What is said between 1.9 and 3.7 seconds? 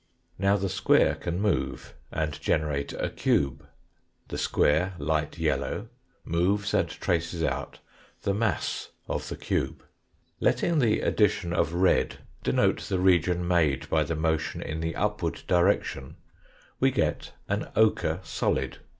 and generate a cube.